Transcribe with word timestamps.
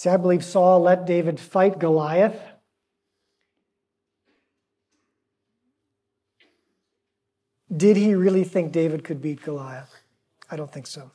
See, 0.00 0.08
I 0.08 0.16
believe 0.16 0.42
Saul 0.42 0.80
let 0.80 1.04
David 1.04 1.38
fight 1.38 1.78
Goliath. 1.78 2.40
Did 7.70 7.98
he 7.98 8.14
really 8.14 8.44
think 8.44 8.72
David 8.72 9.04
could 9.04 9.20
beat 9.20 9.42
Goliath? 9.42 9.94
I 10.50 10.56
don't 10.56 10.72
think 10.72 10.86
so. 10.86 11.10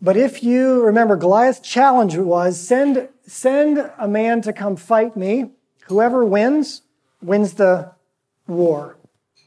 But 0.00 0.16
if 0.16 0.42
you 0.42 0.82
remember, 0.82 1.14
Goliath's 1.14 1.60
challenge 1.60 2.16
was 2.16 2.58
send, 2.58 3.06
send 3.26 3.90
a 3.98 4.08
man 4.08 4.40
to 4.40 4.54
come 4.54 4.74
fight 4.74 5.14
me. 5.14 5.50
Whoever 5.88 6.24
wins, 6.24 6.80
wins 7.20 7.52
the 7.52 7.92
war. 8.46 8.96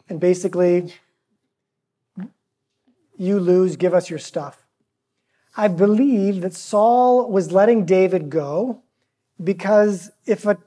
And 0.08 0.20
basically, 0.20 0.94
you 3.18 3.40
lose, 3.40 3.78
give 3.78 3.96
us 3.96 4.12
your 4.12 4.20
stuff. 4.20 4.64
I 5.60 5.68
believe 5.68 6.40
that 6.40 6.54
Saul 6.54 7.30
was 7.30 7.52
letting 7.52 7.84
David 7.84 8.30
go 8.30 8.82
because 9.44 10.10
if 10.26 10.46
a 10.46 10.58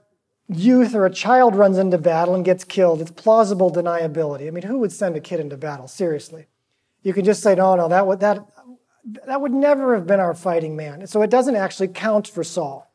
youth 0.48 0.94
or 0.94 1.06
a 1.06 1.10
child 1.10 1.56
runs 1.56 1.78
into 1.78 1.96
battle 1.96 2.34
and 2.34 2.44
gets 2.44 2.62
killed, 2.62 3.00
it's 3.00 3.10
plausible 3.10 3.72
deniability. 3.72 4.46
I 4.46 4.50
mean, 4.50 4.64
who 4.64 4.76
would 4.80 4.92
send 4.92 5.16
a 5.16 5.20
kid 5.20 5.40
into 5.40 5.56
battle? 5.56 5.88
Seriously. 5.88 6.44
You 7.02 7.14
can 7.14 7.24
just 7.24 7.42
say, 7.42 7.54
no, 7.54 7.74
no, 7.74 7.88
that 7.88 8.06
would, 8.06 8.20
that, 8.20 8.46
that 9.26 9.40
would 9.40 9.54
never 9.54 9.94
have 9.94 10.06
been 10.06 10.20
our 10.20 10.34
fighting 10.34 10.76
man. 10.76 11.06
So 11.06 11.22
it 11.22 11.30
doesn't 11.30 11.56
actually 11.56 11.88
count 11.88 12.28
for 12.28 12.44
Saul. 12.44 12.92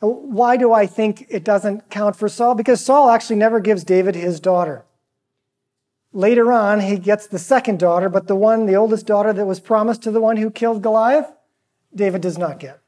Why 0.00 0.58
do 0.58 0.74
I 0.74 0.84
think 0.84 1.24
it 1.30 1.42
doesn't 1.42 1.88
count 1.88 2.16
for 2.16 2.28
Saul? 2.28 2.54
Because 2.54 2.84
Saul 2.84 3.08
actually 3.08 3.36
never 3.36 3.60
gives 3.60 3.82
David 3.82 4.14
his 4.14 4.40
daughter. 4.40 4.84
Later 6.12 6.52
on, 6.52 6.80
he 6.80 6.98
gets 6.98 7.26
the 7.26 7.38
second 7.38 7.78
daughter, 7.78 8.08
but 8.08 8.26
the 8.26 8.36
one, 8.36 8.66
the 8.66 8.76
oldest 8.76 9.06
daughter 9.06 9.32
that 9.32 9.46
was 9.46 9.60
promised 9.60 10.02
to 10.02 10.10
the 10.10 10.20
one 10.20 10.38
who 10.38 10.50
killed 10.50 10.82
Goliath, 10.82 11.30
David 11.94 12.22
does 12.22 12.38
not 12.38 12.58
get. 12.58 12.80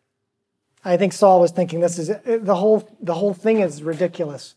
I 0.85 0.97
think 0.97 1.12
Saul 1.12 1.41
was 1.41 1.51
thinking 1.51 1.81
this 1.81 1.99
is 1.99 2.09
the 2.25 2.55
whole 2.55 2.89
the 3.01 3.15
whole 3.15 3.35
thing 3.35 3.61
is 3.61 3.83
ridiculous. 3.83 4.55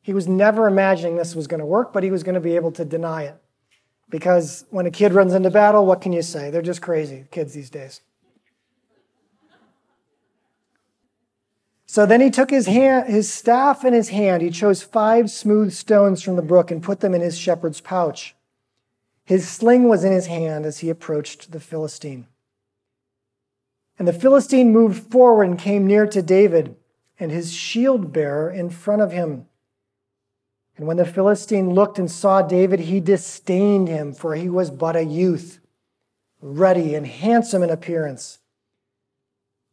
He 0.00 0.14
was 0.14 0.26
never 0.26 0.66
imagining 0.66 1.16
this 1.16 1.34
was 1.34 1.46
going 1.46 1.60
to 1.60 1.66
work, 1.66 1.92
but 1.92 2.02
he 2.02 2.10
was 2.10 2.22
going 2.22 2.34
to 2.34 2.40
be 2.40 2.56
able 2.56 2.72
to 2.72 2.84
deny 2.84 3.24
it. 3.24 3.36
Because 4.08 4.64
when 4.70 4.86
a 4.86 4.90
kid 4.90 5.12
runs 5.12 5.34
into 5.34 5.50
battle, 5.50 5.84
what 5.84 6.00
can 6.00 6.12
you 6.12 6.22
say? 6.22 6.48
They're 6.48 6.62
just 6.62 6.80
crazy, 6.80 7.26
kids 7.30 7.52
these 7.52 7.70
days. 7.70 8.00
So 11.96 12.04
then 12.04 12.20
he 12.20 12.28
took 12.28 12.50
his 12.50 12.66
hand, 12.66 13.08
his 13.08 13.32
staff 13.32 13.82
in 13.82 13.94
his 13.94 14.10
hand. 14.10 14.42
He 14.42 14.50
chose 14.50 14.82
five 14.82 15.30
smooth 15.30 15.72
stones 15.72 16.22
from 16.22 16.36
the 16.36 16.42
brook 16.42 16.70
and 16.70 16.82
put 16.82 17.00
them 17.00 17.14
in 17.14 17.22
his 17.22 17.38
shepherd's 17.38 17.80
pouch. 17.80 18.36
His 19.24 19.48
sling 19.48 19.88
was 19.88 20.04
in 20.04 20.12
his 20.12 20.26
hand 20.26 20.66
as 20.66 20.80
he 20.80 20.90
approached 20.90 21.52
the 21.52 21.58
Philistine. 21.58 22.26
And 23.98 24.06
the 24.06 24.12
Philistine 24.12 24.74
moved 24.74 25.10
forward 25.10 25.44
and 25.44 25.58
came 25.58 25.86
near 25.86 26.06
to 26.08 26.20
David 26.20 26.76
and 27.18 27.32
his 27.32 27.54
shield 27.54 28.12
bearer 28.12 28.50
in 28.50 28.68
front 28.68 29.00
of 29.00 29.12
him. 29.12 29.46
And 30.76 30.86
when 30.86 30.98
the 30.98 31.06
Philistine 31.06 31.72
looked 31.72 31.98
and 31.98 32.10
saw 32.10 32.42
David, 32.42 32.80
he 32.80 33.00
disdained 33.00 33.88
him, 33.88 34.12
for 34.12 34.34
he 34.34 34.50
was 34.50 34.70
but 34.70 34.96
a 34.96 35.02
youth, 35.02 35.60
ruddy 36.42 36.94
and 36.94 37.06
handsome 37.06 37.62
in 37.62 37.70
appearance. 37.70 38.40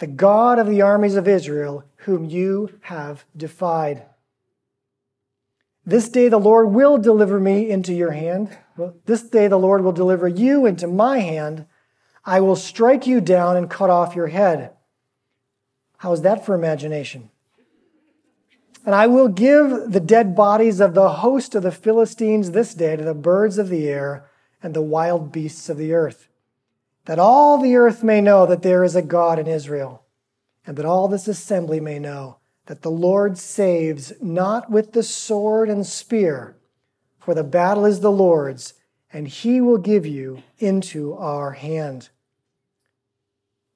the 0.00 0.06
God 0.06 0.58
of 0.58 0.66
the 0.66 0.80
armies 0.80 1.14
of 1.14 1.28
Israel, 1.28 1.84
whom 1.98 2.24
you 2.24 2.70
have 2.82 3.24
defied. 3.36 4.02
This 5.84 6.08
day 6.08 6.28
the 6.28 6.40
Lord 6.40 6.72
will 6.72 6.96
deliver 6.96 7.38
me 7.38 7.70
into 7.70 7.92
your 7.92 8.12
hand. 8.12 8.56
This 9.04 9.22
day 9.22 9.46
the 9.46 9.58
Lord 9.58 9.84
will 9.84 9.92
deliver 9.92 10.26
you 10.26 10.64
into 10.64 10.86
my 10.86 11.18
hand. 11.18 11.66
I 12.24 12.40
will 12.40 12.56
strike 12.56 13.06
you 13.06 13.20
down 13.20 13.56
and 13.56 13.70
cut 13.70 13.90
off 13.90 14.16
your 14.16 14.28
head. 14.28 14.72
How 15.98 16.12
is 16.12 16.22
that 16.22 16.46
for 16.46 16.54
imagination? 16.54 17.28
And 18.86 18.94
I 18.94 19.06
will 19.06 19.28
give 19.28 19.92
the 19.92 20.00
dead 20.00 20.34
bodies 20.34 20.80
of 20.80 20.94
the 20.94 21.10
host 21.10 21.54
of 21.54 21.62
the 21.62 21.70
Philistines 21.70 22.52
this 22.52 22.72
day 22.72 22.96
to 22.96 23.04
the 23.04 23.12
birds 23.12 23.58
of 23.58 23.68
the 23.68 23.86
air 23.86 24.24
and 24.62 24.72
the 24.72 24.80
wild 24.80 25.30
beasts 25.30 25.68
of 25.68 25.76
the 25.76 25.92
earth 25.92 26.29
that 27.10 27.18
all 27.18 27.58
the 27.58 27.74
earth 27.74 28.04
may 28.04 28.20
know 28.20 28.46
that 28.46 28.62
there 28.62 28.84
is 28.84 28.94
a 28.94 29.02
God 29.02 29.36
in 29.40 29.48
Israel, 29.48 30.04
and 30.64 30.76
that 30.76 30.86
all 30.86 31.08
this 31.08 31.26
assembly 31.26 31.80
may 31.80 31.98
know 31.98 32.36
that 32.66 32.82
the 32.82 32.88
Lord 32.88 33.36
saves 33.36 34.12
not 34.22 34.70
with 34.70 34.92
the 34.92 35.02
sword 35.02 35.68
and 35.68 35.84
spear, 35.84 36.56
for 37.18 37.34
the 37.34 37.42
battle 37.42 37.84
is 37.84 37.98
the 37.98 38.12
Lord's, 38.12 38.74
and 39.12 39.26
he 39.26 39.60
will 39.60 39.76
give 39.76 40.06
you 40.06 40.44
into 40.60 41.12
our 41.14 41.50
hand. 41.50 42.10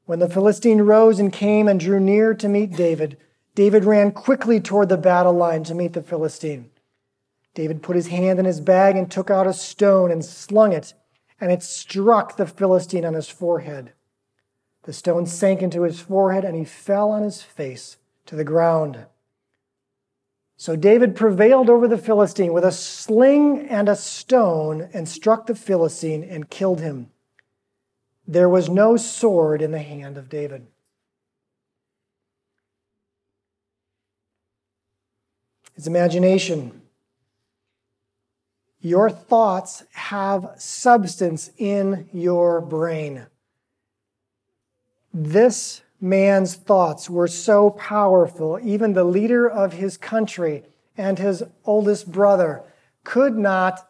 When 0.05 0.21
the 0.21 0.31
Philistine 0.31 0.83
rose 0.83 1.19
and 1.19 1.33
came 1.33 1.67
and 1.67 1.81
drew 1.81 1.99
near 1.99 2.35
to 2.35 2.49
meet 2.49 2.77
David, 2.77 3.17
David 3.57 3.85
ran 3.85 4.13
quickly 4.13 4.61
toward 4.61 4.89
the 4.89 4.97
battle 4.97 5.33
line 5.33 5.65
to 5.65 5.75
meet 5.75 5.95
the 5.95 6.05
Philistine. 6.05 6.71
David 7.53 7.83
put 7.83 7.97
his 7.97 8.07
hand 8.07 8.39
in 8.39 8.45
his 8.45 8.61
bag 8.61 8.95
and 8.95 9.11
took 9.11 9.29
out 9.29 9.49
a 9.49 9.53
stone 9.53 10.13
and 10.13 10.25
slung 10.25 10.73
it 10.73 10.95
and 11.45 11.53
it 11.53 11.63
struck 11.63 12.39
the 12.39 12.47
Philistine 12.47 13.05
on 13.05 13.13
his 13.13 13.29
forehead. 13.29 13.93
The 14.85 14.95
stone 14.95 15.27
sank 15.27 15.61
into 15.61 15.83
his 15.83 16.01
forehead, 16.01 16.43
and 16.43 16.57
he 16.57 16.65
fell 16.65 17.11
on 17.11 17.23
his 17.23 17.43
face 17.43 17.99
to 18.25 18.35
the 18.35 18.45
ground. 18.45 19.05
So 20.57 20.75
David 20.75 21.15
prevailed 21.15 21.69
over 21.69 21.87
the 21.87 21.99
Philistine 21.99 22.55
with 22.55 22.65
a 22.65 22.73
sling 22.73 23.69
and 23.69 23.91
a 23.91 23.95
stone 23.95 24.89
and 24.95 25.07
struck 25.07 25.47
the 25.47 25.55
Philistine 25.55 26.25
and 26.25 26.49
killed 26.49 26.81
him. 26.81 27.11
There 28.27 28.49
was 28.49 28.71
no 28.71 28.97
sword 28.97 29.61
in 29.61 29.71
the 29.71 29.81
hand 29.81 30.17
of 30.17 30.31
David. 30.31 30.67
His 35.75 35.87
imagination 35.87 36.81
your 38.85 39.09
thoughts 39.09 39.83
have 39.93 40.53
substance 40.59 41.51
in 41.57 42.07
your 42.13 42.61
brain. 42.61 43.27
This 45.15 45.81
man's 46.03 46.55
thoughts 46.55 47.09
were 47.09 47.27
so 47.27 47.71
powerful, 47.71 48.61
even 48.63 48.93
the 48.93 49.03
leader 49.03 49.49
of 49.49 49.73
his 49.73 49.97
country 49.97 50.65
and 50.99 51.19
his 51.19 51.43
oldest 51.65 52.13
brother 52.13 52.63
could 53.05 53.39
not 53.39 53.89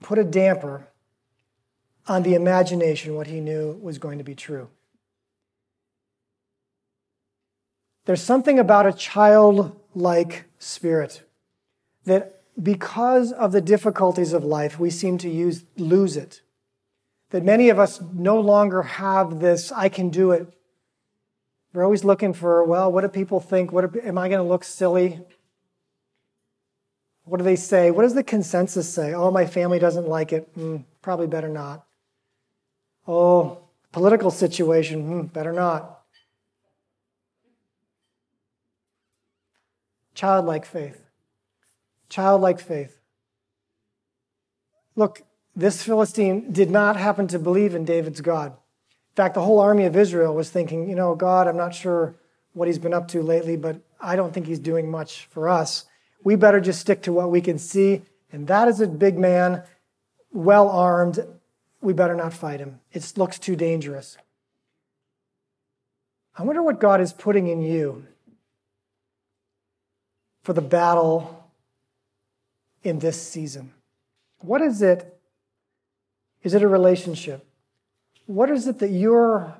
put 0.00 0.16
a 0.16 0.24
damper 0.24 0.86
on 2.06 2.22
the 2.22 2.36
imagination, 2.36 3.16
what 3.16 3.26
he 3.26 3.40
knew 3.40 3.72
was 3.82 3.98
going 3.98 4.18
to 4.18 4.24
be 4.24 4.36
true. 4.36 4.68
There's 8.04 8.22
something 8.22 8.60
about 8.60 8.86
a 8.86 8.92
childlike 8.92 10.44
spirit 10.60 11.24
that 12.04 12.35
because 12.60 13.32
of 13.32 13.52
the 13.52 13.60
difficulties 13.60 14.32
of 14.32 14.44
life, 14.44 14.78
we 14.78 14.90
seem 14.90 15.18
to 15.18 15.28
use, 15.28 15.64
lose 15.76 16.16
it. 16.16 16.40
That 17.30 17.44
many 17.44 17.68
of 17.68 17.78
us 17.78 18.00
no 18.14 18.40
longer 18.40 18.82
have 18.82 19.40
this, 19.40 19.72
I 19.72 19.88
can 19.88 20.10
do 20.10 20.30
it. 20.30 20.52
We're 21.72 21.84
always 21.84 22.04
looking 22.04 22.32
for, 22.32 22.64
well, 22.64 22.90
what 22.90 23.02
do 23.02 23.08
people 23.08 23.40
think? 23.40 23.72
What 23.72 23.96
am 24.04 24.16
I 24.16 24.28
going 24.28 24.38
to 24.38 24.48
look 24.48 24.64
silly? 24.64 25.20
What 27.24 27.38
do 27.38 27.44
they 27.44 27.56
say? 27.56 27.90
What 27.90 28.02
does 28.02 28.14
the 28.14 28.22
consensus 28.22 28.88
say? 28.92 29.12
Oh, 29.12 29.30
my 29.30 29.44
family 29.44 29.78
doesn't 29.78 30.08
like 30.08 30.32
it. 30.32 30.56
Mm, 30.56 30.84
probably 31.02 31.26
better 31.26 31.48
not. 31.48 31.84
Oh, 33.06 33.58
political 33.92 34.30
situation. 34.30 35.24
Mm, 35.24 35.32
better 35.32 35.52
not. 35.52 36.00
Childlike 40.14 40.64
faith 40.64 41.05
childlike 42.08 42.60
faith. 42.60 42.98
Look, 44.94 45.22
this 45.54 45.82
Philistine 45.82 46.52
did 46.52 46.70
not 46.70 46.96
happen 46.96 47.26
to 47.28 47.38
believe 47.38 47.74
in 47.74 47.84
David's 47.84 48.20
God. 48.20 48.52
In 48.52 49.14
fact, 49.14 49.34
the 49.34 49.42
whole 49.42 49.60
army 49.60 49.84
of 49.84 49.96
Israel 49.96 50.34
was 50.34 50.50
thinking, 50.50 50.88
you 50.88 50.94
know, 50.94 51.14
God, 51.14 51.48
I'm 51.48 51.56
not 51.56 51.74
sure 51.74 52.14
what 52.52 52.68
he's 52.68 52.78
been 52.78 52.94
up 52.94 53.08
to 53.08 53.22
lately, 53.22 53.56
but 53.56 53.80
I 54.00 54.16
don't 54.16 54.32
think 54.32 54.46
he's 54.46 54.58
doing 54.58 54.90
much 54.90 55.26
for 55.30 55.48
us. 55.48 55.86
We 56.22 56.36
better 56.36 56.60
just 56.60 56.80
stick 56.80 57.02
to 57.02 57.12
what 57.12 57.30
we 57.30 57.40
can 57.40 57.58
see. 57.58 58.02
And 58.32 58.46
that 58.48 58.68
is 58.68 58.80
a 58.80 58.86
big 58.86 59.18
man, 59.18 59.62
well 60.32 60.68
armed. 60.68 61.20
We 61.80 61.92
better 61.92 62.14
not 62.14 62.32
fight 62.32 62.60
him. 62.60 62.80
It 62.92 63.12
looks 63.16 63.38
too 63.38 63.56
dangerous. 63.56 64.18
I 66.36 66.42
wonder 66.42 66.62
what 66.62 66.80
God 66.80 67.00
is 67.00 67.12
putting 67.14 67.46
in 67.46 67.62
you 67.62 68.04
for 70.42 70.52
the 70.52 70.60
battle 70.60 71.45
in 72.86 72.98
this 72.98 73.20
season? 73.20 73.72
What 74.38 74.62
is 74.62 74.82
it? 74.82 75.18
Is 76.42 76.54
it 76.54 76.62
a 76.62 76.68
relationship? 76.68 77.46
What 78.26 78.50
is 78.50 78.66
it 78.66 78.78
that 78.78 78.90
you're 78.90 79.56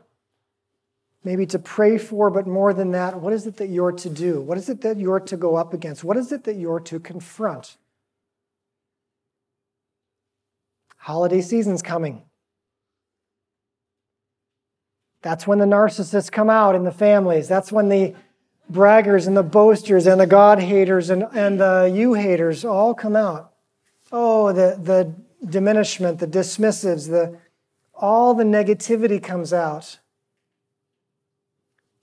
maybe 1.25 1.45
to 1.47 1.59
pray 1.59 1.99
for, 1.99 2.31
but 2.31 2.47
more 2.47 2.73
than 2.73 2.93
that, 2.93 3.21
what 3.21 3.33
is 3.33 3.49
it 3.49 3.57
that 3.57 3.67
you're 3.67 3.91
to 3.91 4.09
do? 4.09 4.41
What 4.41 4.57
is 4.57 4.69
it 4.69 4.83
that 4.83 4.97
you're 4.97 5.19
to 5.19 5.37
go 5.37 5.57
up 5.57 5.75
against? 5.75 6.05
What 6.05 6.17
is 6.17 6.31
it 6.31 6.45
that 6.45 6.55
you're 6.55 6.79
to 6.81 7.01
confront? 7.01 7.77
Holiday 10.99 11.41
season's 11.41 11.83
coming. 11.83 12.23
That's 15.23 15.47
when 15.49 15.59
the 15.59 15.65
narcissists 15.65 16.31
come 16.31 16.49
out 16.49 16.77
in 16.77 16.85
the 16.85 16.93
families. 16.93 17.49
That's 17.49 17.73
when 17.73 17.89
the 17.89 18.15
braggers 18.71 19.27
and 19.27 19.37
the 19.37 19.43
boasters 19.43 20.07
and 20.07 20.21
the 20.21 20.27
God 20.27 20.59
haters 20.61 21.11
and, 21.11 21.25
and 21.35 21.61
the 21.61 21.91
you 21.93 22.15
haters 22.15 22.65
all 22.65 22.95
come 22.95 23.17
out. 23.17 23.53
Oh, 24.13 24.53
the, 24.53 24.79
the 24.81 25.15
diminishment, 25.49 26.19
the 26.19 26.27
dismissives, 26.27 27.09
the, 27.09 27.39
all 27.95 28.35
the 28.35 28.45
negativity 28.45 29.23
comes 29.23 29.53
out 29.53 29.99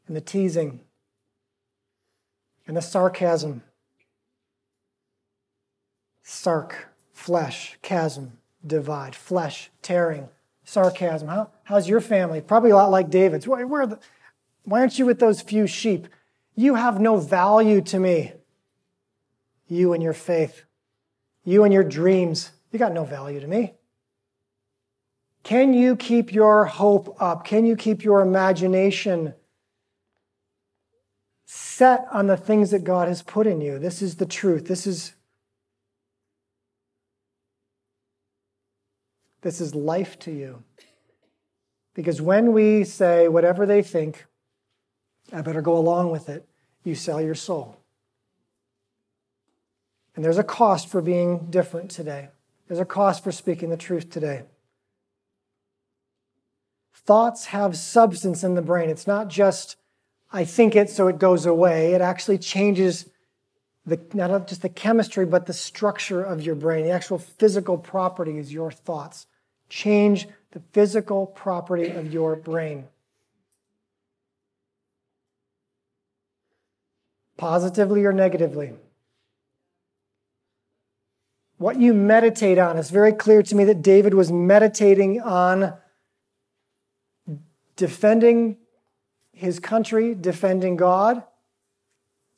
and 0.08 0.16
the 0.16 0.22
teasing 0.22 0.82
and 2.68 2.78
the 2.78 2.82
sarcasm. 2.82 3.64
Sark, 6.24 6.88
flesh, 7.12 7.78
chasm, 7.82 8.38
divide, 8.66 9.16
flesh, 9.16 9.70
tearing, 9.82 10.30
sarcasm. 10.64 11.28
How, 11.28 11.50
how's 11.64 11.90
your 11.90 12.02
family? 12.02 12.42
Probably 12.42 12.72
a 12.72 12.76
lot 12.76 12.92
like 12.92 13.10
David's. 13.10 13.48
Where, 13.48 13.68
where 13.68 13.86
the, 13.86 14.00
why 14.64 14.80
aren't 14.80 14.98
you 14.98 15.06
with 15.06 15.20
those 15.20 15.42
few 15.42 15.68
sheep? 15.68 16.08
You 16.56 16.76
have 16.76 17.00
no 17.00 17.18
value 17.18 17.82
to 17.82 18.00
me. 18.00 18.34
You 19.68 19.94
and 19.94 20.04
your 20.04 20.14
faith, 20.14 20.66
you 21.44 21.64
and 21.64 21.74
your 21.74 21.84
dreams, 21.84 22.52
you 22.72 22.80
got 22.80 22.94
no 22.94 23.06
value 23.06 23.40
to 23.40 23.48
me. 23.48 23.74
Can 25.44 25.74
you 25.74 25.96
keep 25.96 26.32
your 26.32 26.66
hope 26.66 27.18
up? 27.22 27.44
Can 27.44 27.66
you 27.66 27.76
keep 27.76 28.04
your 28.04 28.22
imagination 28.22 29.34
set 31.54 32.06
on 32.12 32.28
the 32.28 32.38
things 32.38 32.72
that 32.72 32.84
God 32.84 33.08
has 33.08 33.22
put 33.22 33.46
in 33.46 33.62
you. 33.62 33.78
This 33.78 34.02
is 34.02 34.16
the 34.16 34.26
truth. 34.26 34.68
This 34.68 34.88
is 34.88 35.14
this 39.42 39.60
is 39.60 39.76
life 39.76 40.18
to 40.20 40.32
you. 40.32 40.64
Because 41.94 42.22
when 42.22 42.54
we 42.54 42.84
say 42.84 43.28
whatever 43.28 43.66
they 43.66 43.82
think, 43.84 44.26
I 45.32 45.42
better 45.42 45.62
go 45.62 45.78
along 45.78 46.12
with 46.12 46.30
it, 46.30 46.48
you 46.84 46.96
sell 46.96 47.22
your 47.22 47.36
soul. 47.36 47.78
And 50.16 50.24
there's 50.24 50.38
a 50.38 50.44
cost 50.44 50.90
for 50.90 51.02
being 51.02 51.48
different 51.50 51.90
today. 51.90 52.30
There's 52.68 52.80
a 52.80 52.86
cost 52.86 53.24
for 53.24 53.32
speaking 53.32 53.70
the 53.70 53.78
truth 53.78 54.10
today. 54.10 54.44
Thoughts 56.94 57.48
have 57.48 57.76
substance 57.76 58.44
in 58.44 58.54
the 58.54 58.62
brain. 58.62 58.90
It's 58.90 59.08
not 59.08 59.28
just 59.28 59.78
I 60.34 60.46
think 60.46 60.76
it 60.76 60.90
so 60.90 61.08
it 61.08 61.20
goes 61.20 61.46
away. 61.46 61.94
It 61.94 62.02
actually 62.02 62.40
changes 62.40 63.08
the, 63.86 64.00
not 64.16 64.48
just 64.48 64.64
the 64.64 64.70
chemistry, 64.70 65.26
but 65.26 65.46
the 65.46 65.54
structure 65.54 66.24
of 66.24 66.42
your 66.42 66.56
brain. 66.56 66.86
The 66.86 66.92
actual 66.92 67.20
physical 67.20 67.78
properties, 67.78 68.52
your 68.52 68.72
thoughts. 68.72 69.28
Change 69.70 70.28
the 70.52 70.62
physical 70.72 71.28
property 71.28 71.92
of 71.92 72.12
your 72.12 72.36
brain. 72.36 72.86
Positively 77.44 78.06
or 78.06 78.14
negatively. 78.14 78.72
What 81.58 81.78
you 81.78 81.94
meditate 81.94 82.58
on 82.58 82.78
is 82.78 82.90
very 82.90 83.12
clear 83.12 83.44
to 83.44 83.54
me 83.54 83.66
that 83.66 83.82
David 83.82 84.14
was 84.14 84.32
meditating 84.32 85.20
on 85.20 85.74
defending 87.76 88.56
his 89.34 89.60
country, 89.60 90.16
defending 90.16 90.78
God, 90.78 91.22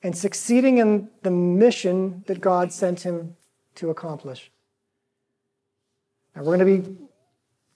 and 0.02 0.18
succeeding 0.18 0.80
in 0.80 1.10
the 1.22 1.30
mission 1.30 2.24
that 2.25 2.42
God 2.42 2.74
sent 2.74 3.01
him 3.01 3.36
to 3.75 3.92
accomplish. 3.92 4.50
Now, 6.36 6.42
we're 6.42 6.58
going 6.58 6.80
to 6.80 6.81
be 6.81 6.98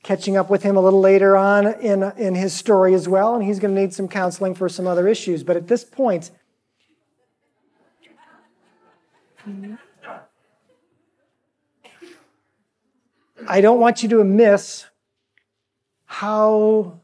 catching 0.01 0.35
up 0.35 0.49
with 0.49 0.63
him 0.63 0.75
a 0.75 0.81
little 0.81 0.99
later 0.99 1.37
on 1.37 1.67
in, 1.79 2.01
in 2.17 2.33
his 2.33 2.53
story 2.53 2.95
as 2.95 3.07
well, 3.07 3.35
and 3.35 3.43
he's 3.43 3.59
going 3.59 3.75
to 3.75 3.79
need 3.79 3.93
some 3.93 4.07
counseling 4.07 4.55
for 4.55 4.67
some 4.67 4.87
other 4.87 5.07
issues. 5.07 5.43
But 5.43 5.57
at 5.57 5.67
this 5.67 5.83
point, 5.83 6.31
Mm-hmm. 9.47 9.75
I 13.47 13.61
don't 13.61 13.79
want 13.79 14.03
you 14.03 14.09
to 14.09 14.23
miss 14.23 14.85
how, 16.05 16.99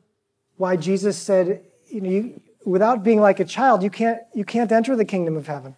why 0.57 0.75
Jesus 0.75 1.17
said 1.17 1.63
you 1.87 2.01
know, 2.01 2.09
you, 2.09 2.41
without 2.65 3.03
being 3.03 3.21
like 3.21 3.39
a 3.39 3.45
child, 3.45 3.83
you 3.83 3.89
can't, 3.89 4.19
you 4.33 4.43
can't 4.43 4.71
enter 4.71 4.95
the 4.95 5.05
kingdom 5.05 5.37
of 5.37 5.47
heaven. 5.47 5.75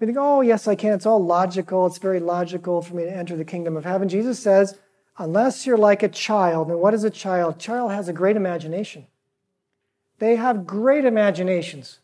We 0.00 0.06
think, 0.06 0.18
oh, 0.20 0.40
yes, 0.40 0.68
I 0.68 0.74
can. 0.74 0.92
It's 0.92 1.06
all 1.06 1.24
logical. 1.24 1.86
It's 1.86 1.98
very 1.98 2.20
logical 2.20 2.82
for 2.82 2.94
me 2.94 3.04
to 3.04 3.10
enter 3.10 3.36
the 3.36 3.44
kingdom 3.44 3.76
of 3.76 3.84
heaven. 3.84 4.08
Jesus 4.08 4.38
says, 4.38 4.78
unless 5.18 5.66
you're 5.66 5.78
like 5.78 6.02
a 6.02 6.08
child, 6.08 6.68
and 6.68 6.80
what 6.80 6.94
is 6.94 7.04
a 7.04 7.10
child? 7.10 7.58
Child 7.58 7.92
has 7.92 8.08
a 8.08 8.12
great 8.12 8.36
imagination. 8.36 9.06
They 10.18 10.36
have 10.36 10.66
great 10.66 11.04
imaginations. 11.04 11.98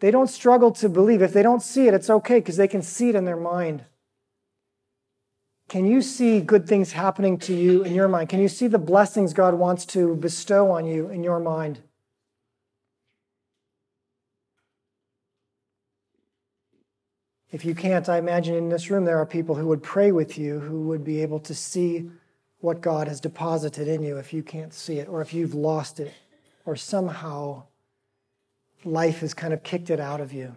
They 0.00 0.10
don't 0.10 0.28
struggle 0.28 0.72
to 0.72 0.88
believe. 0.88 1.22
If 1.22 1.32
they 1.32 1.42
don't 1.42 1.62
see 1.62 1.88
it, 1.88 1.94
it's 1.94 2.10
okay 2.10 2.38
because 2.38 2.56
they 2.56 2.68
can 2.68 2.82
see 2.82 3.08
it 3.08 3.14
in 3.14 3.24
their 3.24 3.36
mind. 3.36 3.84
Can 5.68 5.86
you 5.86 6.00
see 6.00 6.40
good 6.40 6.68
things 6.68 6.92
happening 6.92 7.38
to 7.38 7.54
you 7.54 7.82
in 7.82 7.94
your 7.94 8.06
mind? 8.06 8.28
Can 8.28 8.40
you 8.40 8.48
see 8.48 8.68
the 8.68 8.78
blessings 8.78 9.32
God 9.32 9.54
wants 9.54 9.84
to 9.86 10.14
bestow 10.14 10.70
on 10.70 10.86
you 10.86 11.08
in 11.08 11.24
your 11.24 11.40
mind? 11.40 11.80
If 17.50 17.64
you 17.64 17.74
can't, 17.74 18.08
I 18.08 18.18
imagine 18.18 18.54
in 18.54 18.68
this 18.68 18.90
room 18.90 19.04
there 19.04 19.18
are 19.18 19.26
people 19.26 19.54
who 19.54 19.66
would 19.68 19.82
pray 19.82 20.12
with 20.12 20.36
you 20.36 20.60
who 20.60 20.82
would 20.88 21.04
be 21.04 21.22
able 21.22 21.40
to 21.40 21.54
see 21.54 22.10
what 22.58 22.80
God 22.80 23.08
has 23.08 23.20
deposited 23.20 23.88
in 23.88 24.02
you 24.02 24.18
if 24.18 24.32
you 24.32 24.42
can't 24.42 24.74
see 24.74 24.98
it, 24.98 25.08
or 25.08 25.20
if 25.20 25.32
you've 25.32 25.54
lost 25.54 25.98
it, 26.00 26.12
or 26.64 26.76
somehow 26.76 27.64
life 28.86 29.20
has 29.20 29.34
kind 29.34 29.52
of 29.52 29.62
kicked 29.62 29.90
it 29.90 30.00
out 30.00 30.20
of 30.20 30.32
you. 30.32 30.56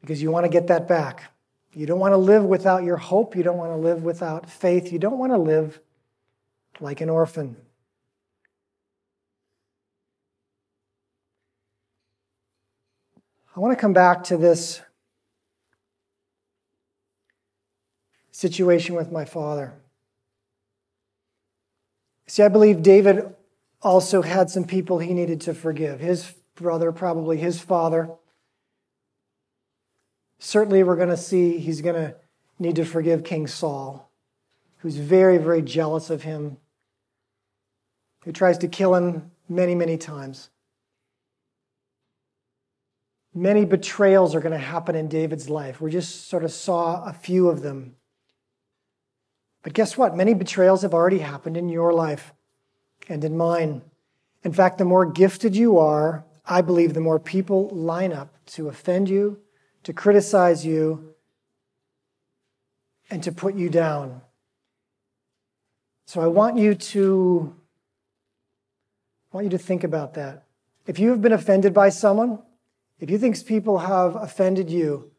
Because 0.00 0.20
you 0.20 0.30
want 0.30 0.44
to 0.44 0.50
get 0.50 0.66
that 0.68 0.88
back. 0.88 1.30
You 1.74 1.86
don't 1.86 2.00
want 2.00 2.12
to 2.12 2.18
live 2.18 2.44
without 2.44 2.82
your 2.82 2.96
hope. 2.96 3.36
You 3.36 3.42
don't 3.42 3.56
want 3.56 3.72
to 3.72 3.76
live 3.76 4.02
without 4.02 4.50
faith. 4.50 4.92
You 4.92 4.98
don't 4.98 5.18
want 5.18 5.32
to 5.32 5.38
live 5.38 5.80
like 6.80 7.00
an 7.00 7.08
orphan. 7.08 7.56
I 13.54 13.60
want 13.60 13.76
to 13.76 13.80
come 13.80 13.92
back 13.92 14.24
to 14.24 14.36
this 14.36 14.80
situation 18.30 18.94
with 18.94 19.12
my 19.12 19.24
father. 19.24 19.74
See, 22.26 22.42
I 22.42 22.48
believe 22.48 22.82
David 22.82 23.34
also 23.82 24.22
had 24.22 24.50
some 24.50 24.64
people 24.64 24.98
he 24.98 25.12
needed 25.12 25.40
to 25.42 25.54
forgive. 25.54 26.00
His 26.00 26.34
brother, 26.54 26.92
probably 26.92 27.36
his 27.36 27.60
father. 27.60 28.10
Certainly, 30.38 30.84
we're 30.84 30.96
going 30.96 31.08
to 31.08 31.16
see 31.16 31.58
he's 31.58 31.80
going 31.80 31.94
to 31.94 32.14
need 32.58 32.76
to 32.76 32.84
forgive 32.84 33.24
King 33.24 33.46
Saul, 33.46 34.10
who's 34.78 34.96
very, 34.96 35.38
very 35.38 35.62
jealous 35.62 36.10
of 36.10 36.22
him, 36.22 36.58
who 38.24 38.32
tries 38.32 38.58
to 38.58 38.68
kill 38.68 38.94
him 38.94 39.30
many, 39.48 39.74
many 39.74 39.96
times. 39.96 40.50
Many 43.34 43.64
betrayals 43.64 44.34
are 44.34 44.40
going 44.40 44.52
to 44.52 44.58
happen 44.58 44.94
in 44.94 45.08
David's 45.08 45.48
life. 45.48 45.80
We 45.80 45.90
just 45.90 46.28
sort 46.28 46.44
of 46.44 46.52
saw 46.52 47.04
a 47.04 47.12
few 47.12 47.48
of 47.48 47.62
them. 47.62 47.96
But 49.62 49.72
guess 49.72 49.96
what? 49.96 50.16
Many 50.16 50.34
betrayals 50.34 50.82
have 50.82 50.92
already 50.92 51.18
happened 51.18 51.56
in 51.56 51.68
your 51.68 51.92
life 51.92 52.32
and 53.12 53.22
in 53.24 53.36
mine. 53.36 53.82
In 54.42 54.52
fact, 54.52 54.78
the 54.78 54.84
more 54.84 55.04
gifted 55.04 55.54
you 55.54 55.78
are, 55.78 56.24
I 56.46 56.62
believe 56.62 56.94
the 56.94 57.00
more 57.00 57.20
people 57.20 57.68
line 57.68 58.12
up 58.12 58.34
to 58.46 58.68
offend 58.68 59.08
you, 59.08 59.38
to 59.84 59.92
criticize 59.92 60.66
you, 60.66 61.14
and 63.10 63.22
to 63.22 63.30
put 63.30 63.54
you 63.54 63.68
down. 63.68 64.22
So 66.06 66.20
I 66.20 66.26
want 66.26 66.56
you 66.56 66.74
to 66.74 67.54
I 69.32 69.36
want 69.36 69.44
you 69.44 69.50
to 69.50 69.58
think 69.58 69.84
about 69.84 70.14
that. 70.14 70.44
If 70.86 70.98
you 70.98 71.10
have 71.10 71.22
been 71.22 71.32
offended 71.32 71.72
by 71.72 71.88
someone, 71.88 72.38
if 72.98 73.08
you 73.08 73.18
think 73.18 73.46
people 73.46 73.78
have 73.78 74.14
offended 74.16 74.68
you, 74.68 75.10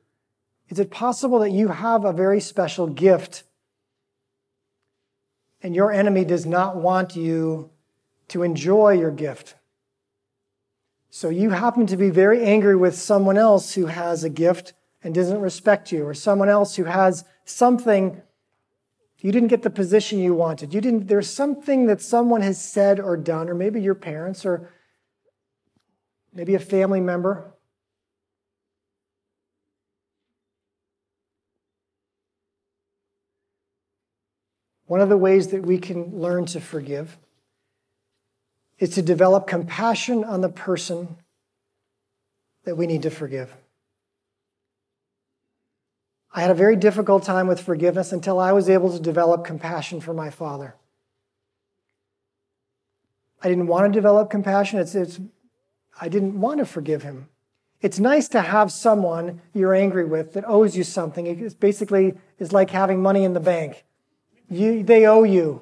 is 0.70 0.78
it 0.78 0.92
possible 0.92 1.40
that 1.40 1.52
you 1.52 1.70
have 1.70 2.06
a 2.06 2.14
very 2.14 2.40
special 2.40 2.88
gift 2.88 3.44
and 5.62 5.74
your 5.76 5.92
enemy 5.92 6.26
does 6.26 6.46
not 6.46 6.76
want 6.76 7.16
you 7.16 7.72
to 8.30 8.44
enjoy 8.44 8.94
your 8.94 9.12
gift? 9.12 9.56
So 11.10 11.30
you 11.30 11.52
happen 11.52 11.86
to 11.88 11.98
be 11.98 12.10
very 12.10 12.44
angry 12.44 12.76
with 12.76 12.96
someone 12.96 13.38
else 13.38 13.74
who 13.74 13.86
has 13.86 14.24
a 14.24 14.30
gift 14.30 14.74
and 15.04 15.14
doesn't 15.14 15.42
respect 15.42 15.92
you, 15.92 16.06
or 16.06 16.14
someone 16.14 16.50
else 16.50 16.76
who 16.76 16.86
has 16.86 17.26
something 17.46 18.22
you 19.20 19.32
didn't 19.32 19.48
get 19.48 19.62
the 19.62 19.70
position 19.70 20.20
you 20.20 20.34
wanted. 20.34 20.74
You 20.74 20.82
didn't 20.82 21.08
there's 21.08 21.30
something 21.30 21.86
that 21.86 22.02
someone 22.02 22.42
has 22.42 22.62
said 22.62 23.00
or 23.00 23.16
done 23.16 23.50
or 23.50 23.56
maybe 23.56 23.82
your 23.82 23.96
parents 23.96 24.46
or 24.46 24.70
maybe 26.34 26.56
a 26.56 26.60
family 26.60 27.00
member 27.00 27.54
One 34.86 35.02
of 35.02 35.10
the 35.10 35.18
ways 35.18 35.48
that 35.48 35.66
we 35.66 35.80
can 35.80 36.20
learn 36.20 36.46
to 36.48 36.62
forgive 36.62 37.18
is 38.80 38.92
to 38.92 39.02
develop 39.02 39.48
compassion 39.48 40.24
on 40.24 40.42
the 40.42 40.50
person 40.50 41.18
that 42.66 42.76
we 42.76 42.88
need 42.88 43.02
to 43.04 43.10
forgive. 43.10 43.54
I 46.34 46.42
had 46.42 46.52
a 46.52 46.56
very 46.56 46.76
difficult 46.76 47.24
time 47.24 47.48
with 47.48 47.60
forgiveness 47.60 48.12
until 48.12 48.40
I 48.40 48.52
was 48.52 48.70
able 48.70 48.92
to 48.92 49.00
develop 49.00 49.46
compassion 49.46 50.02
for 50.02 50.14
my 50.14 50.30
father. 50.30 50.76
I 53.42 53.50
didn't 53.50 53.68
want 53.68 53.86
to 53.86 53.98
develop 53.98 54.30
compassion. 54.30 54.80
It's, 54.80 54.96
it's, 54.96 55.20
I 56.00 56.10
didn't 56.10 56.40
want 56.40 56.60
to 56.60 56.66
forgive 56.66 57.04
him. 57.04 57.28
It's 57.82 58.00
nice 58.00 58.30
to 58.30 58.42
have 58.42 58.72
someone 58.72 59.42
you're 59.54 59.76
angry 59.76 60.06
with 60.06 60.34
that 60.34 60.46
owes 60.48 60.76
you 60.76 60.84
something. 60.84 61.28
It's 61.28 61.54
basically 61.54 62.14
is 62.40 62.54
like 62.54 62.70
having 62.70 63.02
money 63.02 63.26
in 63.26 63.34
the 63.34 63.42
bank. 63.42 63.84
You, 64.50 64.84
they 64.84 65.06
owe 65.06 65.24
you. 65.24 65.62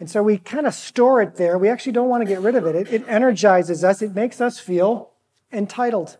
And 0.00 0.10
so 0.10 0.22
we 0.22 0.38
kind 0.38 0.66
of 0.66 0.72
store 0.72 1.20
it 1.20 1.36
there. 1.36 1.58
We 1.58 1.68
actually 1.68 1.92
don't 1.92 2.08
want 2.08 2.22
to 2.22 2.28
get 2.28 2.40
rid 2.40 2.54
of 2.56 2.64
it. 2.66 2.74
it. 2.74 2.92
It 2.92 3.04
energizes 3.06 3.84
us, 3.84 4.00
it 4.00 4.14
makes 4.14 4.40
us 4.40 4.58
feel 4.58 5.10
entitled. 5.52 6.16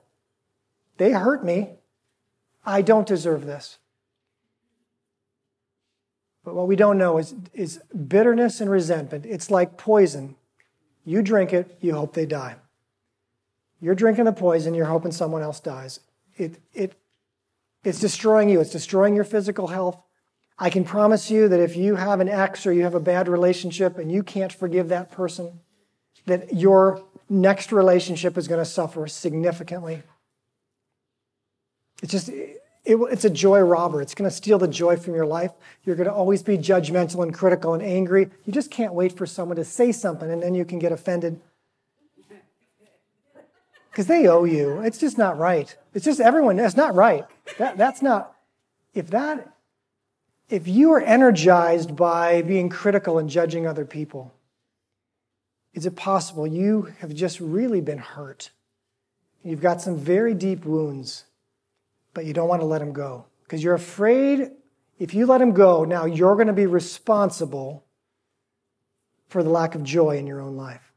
They 0.99 1.13
hurt 1.13 1.43
me. 1.43 1.71
I 2.65 2.83
don't 2.83 3.09
deserve 3.09 3.47
this. 3.47 3.79
But 6.45 6.55
what 6.55 6.69
we 6.69 6.77
don't 6.77 6.99
know 6.99 7.17
is, 7.17 7.35
is 7.55 7.81
bitterness 8.07 8.61
and 8.61 8.71
resentment. 8.71 9.25
It's 9.25 9.51
like 9.51 9.79
poison. 9.79 10.37
You 11.07 11.23
drink 11.23 11.55
it, 11.55 11.79
you 11.81 11.95
hope 11.95 12.13
they 12.13 12.27
die. 12.27 12.57
You're 13.81 13.95
drinking 13.95 14.27
the 14.27 14.33
poison, 14.33 14.75
you're 14.75 14.87
hoping 14.87 15.13
someone 15.13 15.41
else 15.41 15.59
dies. 15.59 16.01
It, 16.37 16.59
it, 16.75 16.95
it's 17.83 17.99
destroying 17.99 18.51
you, 18.51 18.61
it's 18.61 18.71
destroying 18.71 19.15
your 19.15 19.25
physical 19.25 19.69
health. 19.69 20.03
I 20.63 20.69
can 20.69 20.85
promise 20.85 21.31
you 21.31 21.49
that 21.49 21.59
if 21.59 21.75
you 21.75 21.97
have 21.97 22.21
an 22.21 22.29
ex 22.29 22.67
or 22.67 22.73
you 22.73 22.83
have 22.83 22.95
a 22.95 23.01
bad 23.01 23.29
relationship 23.29 23.97
and 23.97 24.13
you 24.13 24.23
can't 24.23 24.53
forgive 24.53 24.91
that 24.91 25.11
person, 25.11 25.61
that 26.27 26.53
your 26.55 27.03
next 27.31 27.73
relationship 27.73 28.37
is 28.37 28.47
going 28.47 28.61
to 28.61 28.71
suffer 28.71 29.07
significantly. 29.07 30.03
It's 32.03 32.13
just, 32.13 32.29
it, 32.29 32.57
it's 32.85 33.25
a 33.25 33.31
joy 33.31 33.61
robber. 33.61 34.03
It's 34.03 34.15
going 34.15 34.29
to 34.29 34.37
steal 34.37 34.59
the 34.59 34.69
joy 34.69 34.99
from 34.99 35.15
your 35.15 35.25
life. 35.25 35.53
You're 35.85 35.97
going 35.97 36.09
to 36.09 36.15
always 36.15 36.43
be 36.43 36.59
judgmental 36.59 37.23
and 37.23 37.33
critical 37.33 37.73
and 37.73 37.83
angry. 37.83 38.29
You 38.45 38.53
just 38.53 38.71
can't 38.71 38.93
wait 38.93 39.17
for 39.17 39.25
someone 39.25 39.57
to 39.57 39.65
say 39.65 39.93
something 39.93 40.31
and 40.31 40.43
then 40.43 40.55
you 40.55 40.67
can 40.67 40.79
get 40.79 40.93
offended. 40.93 41.41
Because 43.91 44.07
they 44.07 44.29
owe 44.29 44.45
you. 44.45 44.81
It's 44.83 44.99
just 44.99 45.17
not 45.17 45.39
right. 45.39 45.75
It's 45.95 46.05
just 46.05 46.21
everyone, 46.21 46.59
it's 46.59 46.77
not 46.77 46.95
right. 46.95 47.25
That, 47.57 47.79
that's 47.79 48.03
not, 48.03 48.35
if 48.93 49.09
that, 49.09 49.55
if 50.51 50.69
you 50.69 50.93
are 50.93 51.01
energized 51.01 51.97
by 51.97 52.43
being 52.43 52.69
critical 52.69 53.19
and 53.19 53.31
judging 53.31 53.67
other 53.67 53.85
people, 53.85 54.35
is 55.73 55.87
it 55.87 55.97
possible 55.97 56.47
you 56.47 56.93
have 56.99 57.15
just 57.15 57.41
really 57.41 57.81
been 57.81 57.99
hurt? 57.99 58.51
You've 59.43 59.63
got 59.63 59.81
some 59.81 59.97
very 59.97 60.35
deep 60.35 60.65
wounds 60.65 61.25
but 62.15 62.25
you 62.25 62.33
don't 62.33 62.49
want 62.49 62.61
to 62.61 62.67
let 62.67 62.81
them 62.81 62.93
go 62.93 63.27
because 63.45 63.63
you're 63.63 63.75
afraid 63.75 64.51
if 64.99 65.15
you 65.15 65.27
let 65.27 65.39
them 65.39 65.53
go, 65.53 65.85
now 65.85 66.05
you're 66.05 66.35
going 66.35 66.49
to 66.49 66.53
be 66.53 66.67
responsible 66.67 67.85
for 69.29 69.43
the 69.43 69.49
lack 69.49 69.75
of 69.75 69.83
joy 69.83 70.19
in 70.19 70.27
your 70.27 70.41
own 70.41 70.57
life. 70.57 70.93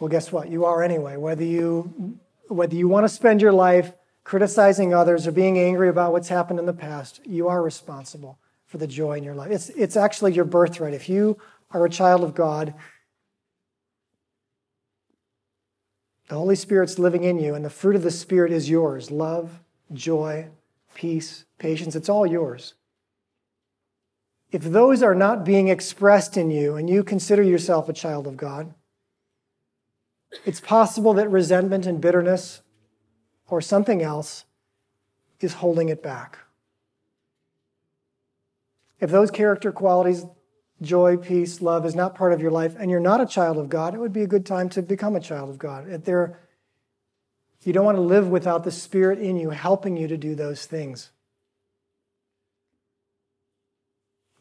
Well, 0.00 0.08
guess 0.08 0.32
what? 0.32 0.48
You 0.48 0.64
are 0.64 0.82
anyway. 0.82 1.16
Whether 1.16 1.44
you, 1.44 2.18
whether 2.48 2.74
you 2.74 2.88
want 2.88 3.04
to 3.04 3.08
spend 3.08 3.40
your 3.40 3.52
life 3.52 3.92
criticizing 4.24 4.94
others 4.94 5.26
or 5.26 5.32
being 5.32 5.58
angry 5.58 5.88
about 5.88 6.12
what's 6.12 6.28
happened 6.28 6.58
in 6.58 6.66
the 6.66 6.72
past, 6.72 7.20
you 7.26 7.48
are 7.48 7.62
responsible 7.62 8.38
for 8.66 8.78
the 8.78 8.86
joy 8.86 9.18
in 9.18 9.24
your 9.24 9.34
life. 9.34 9.50
It's, 9.50 9.68
it's 9.70 9.96
actually 9.96 10.32
your 10.32 10.44
birthright. 10.44 10.94
If 10.94 11.08
you 11.08 11.38
are 11.72 11.84
a 11.84 11.90
child 11.90 12.22
of 12.22 12.34
God, 12.34 12.74
The 16.32 16.38
Holy 16.38 16.56
Spirit's 16.56 16.98
living 16.98 17.24
in 17.24 17.38
you, 17.38 17.54
and 17.54 17.62
the 17.62 17.68
fruit 17.68 17.94
of 17.94 18.02
the 18.02 18.10
Spirit 18.10 18.52
is 18.52 18.70
yours 18.70 19.10
love, 19.10 19.60
joy, 19.92 20.48
peace, 20.94 21.44
patience. 21.58 21.94
It's 21.94 22.08
all 22.08 22.26
yours. 22.26 22.72
If 24.50 24.62
those 24.62 25.02
are 25.02 25.14
not 25.14 25.44
being 25.44 25.68
expressed 25.68 26.38
in 26.38 26.50
you 26.50 26.74
and 26.76 26.88
you 26.88 27.04
consider 27.04 27.42
yourself 27.42 27.86
a 27.86 27.92
child 27.92 28.26
of 28.26 28.38
God, 28.38 28.72
it's 30.46 30.58
possible 30.58 31.12
that 31.12 31.30
resentment 31.30 31.84
and 31.84 32.00
bitterness 32.00 32.62
or 33.52 33.60
something 33.60 34.00
else 34.00 34.46
is 35.40 35.52
holding 35.52 35.90
it 35.90 36.02
back. 36.02 36.38
If 38.98 39.10
those 39.10 39.30
character 39.30 39.70
qualities 39.70 40.24
joy, 40.80 41.18
peace, 41.18 41.60
love 41.60 41.84
is 41.84 41.94
not 41.94 42.14
part 42.14 42.32
of 42.32 42.40
your 42.40 42.50
life 42.50 42.74
and 42.78 42.90
you're 42.90 42.98
not 42.98 43.20
a 43.20 43.26
child 43.26 43.58
of 43.58 43.68
God, 43.68 43.94
it 43.94 44.00
would 44.00 44.12
be 44.12 44.22
a 44.22 44.26
good 44.26 44.46
time 44.46 44.70
to 44.70 44.80
become 44.80 45.14
a 45.14 45.20
child 45.20 45.50
of 45.50 45.58
God. 45.58 45.86
There, 46.04 46.40
you 47.62 47.74
don't 47.74 47.84
want 47.84 47.98
to 47.98 48.02
live 48.02 48.28
without 48.28 48.64
the 48.64 48.70
Spirit 48.70 49.18
in 49.18 49.36
you 49.36 49.50
helping 49.50 49.98
you 49.98 50.08
to 50.08 50.16
do 50.16 50.34
those 50.34 50.64
things. 50.64 51.10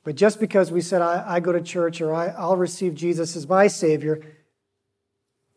But 0.06 0.15
just 0.15 0.39
because 0.39 0.72
we 0.72 0.80
said, 0.80 1.01
I, 1.01 1.36
I 1.36 1.39
go 1.41 1.51
to 1.51 1.62
church 1.62 2.00
or 2.00 2.13
I, 2.13 2.27
I'll 2.27 2.56
receive 2.56 2.96
Jesus 2.96 3.36
as 3.36 3.46
my 3.46 3.68
Savior, 3.68 4.22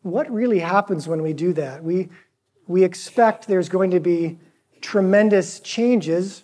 what 0.01 0.29
really 0.29 0.59
happens 0.59 1.07
when 1.07 1.21
we 1.21 1.31
do 1.31 1.53
that? 1.53 1.85
We, 1.85 2.09
we 2.67 2.83
expect 2.83 3.47
there's 3.47 3.69
going 3.69 3.91
to 3.91 3.99
be 3.99 4.39
tremendous 4.81 5.59
changes. 5.59 6.43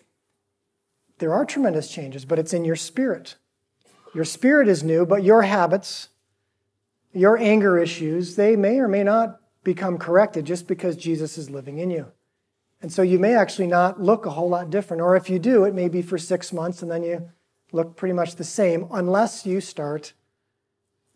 There 1.20 1.34
are 1.34 1.46
tremendous 1.46 1.90
changes, 1.90 2.26
but 2.26 2.40
it's 2.40 2.54
in 2.54 2.66
your 2.66 2.76
spirit. 2.76 3.36
Your 4.14 4.26
spirit 4.26 4.68
is 4.68 4.84
new, 4.84 5.06
but 5.06 5.24
your 5.24 5.44
habits, 5.44 6.10
your 7.14 7.38
anger 7.38 7.78
issues, 7.78 8.36
they 8.36 8.56
may 8.56 8.80
or 8.80 8.88
may 8.88 9.04
not 9.04 9.40
become 9.64 9.98
corrected 9.98 10.46
just 10.46 10.68
because 10.68 10.96
Jesus 10.96 11.38
is 11.38 11.50
living 11.50 11.78
in 11.78 11.90
you. 11.92 12.12
And 12.82 12.92
so 12.92 13.04
you 13.04 13.20
may 13.20 13.36
actually 13.36 13.68
not 13.68 14.02
look 14.02 14.26
a 14.26 14.32
whole 14.32 14.50
lot 14.50 14.70
different. 14.70 15.02
Or 15.02 15.16
if 15.16 15.30
you 15.30 15.38
do, 15.38 15.66
it 15.66 15.76
may 15.76 15.88
be 15.88 16.02
for 16.02 16.18
six 16.18 16.52
months 16.52 16.82
and 16.82 16.90
then 16.90 17.04
you 17.04 17.30
look 17.72 17.96
pretty 17.96 18.14
much 18.14 18.36
the 18.36 18.44
same 18.44 18.88
unless 18.92 19.46
you 19.46 19.62
start 19.62 20.14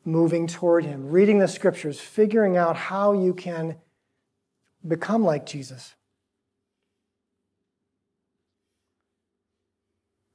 moving 0.06 0.46
toward 0.46 0.86
Him, 0.86 1.10
reading 1.10 1.40
the 1.40 1.48
scriptures, 1.48 2.00
figuring 2.00 2.56
out 2.56 2.76
how 2.76 3.14
you 3.14 3.34
can 3.34 3.78
become 4.88 5.24
like 5.24 5.46
Jesus. 5.46 5.96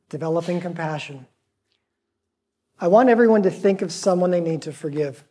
Developing 0.09 0.61
compassion. 0.61 1.27
I 2.81 2.89
want 2.89 3.09
everyone 3.09 3.43
to 3.43 3.51
think 3.51 3.83
of 3.83 3.93
someone 3.93 4.31
they 4.31 4.41
need 4.41 4.63
to 4.63 4.73
forgive. 4.73 5.25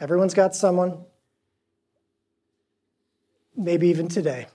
Everyone's 0.00 0.34
got 0.34 0.54
someone, 0.54 1.04
maybe 3.56 3.88
even 3.88 4.08
today, 4.08 4.46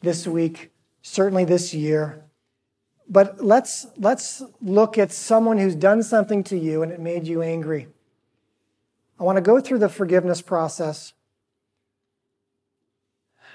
this 0.00 0.26
week, 0.26 0.70
certainly 1.02 1.44
this 1.44 1.74
year. 1.74 2.24
But 3.08 3.44
let's, 3.44 3.86
let's 3.96 4.42
look 4.62 4.96
at 4.96 5.10
someone 5.10 5.58
who's 5.58 5.74
done 5.74 6.02
something 6.02 6.44
to 6.44 6.56
you 6.56 6.82
and 6.82 6.92
it 6.92 7.00
made 7.00 7.26
you 7.26 7.42
angry. 7.42 7.88
I 9.18 9.24
want 9.24 9.36
to 9.36 9.42
go 9.42 9.60
through 9.60 9.78
the 9.78 9.88
forgiveness 9.88 10.40
process. 10.40 11.12